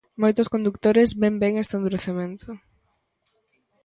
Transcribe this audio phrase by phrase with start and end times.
[0.21, 2.49] Moitos condutores ven ben este endurecemento.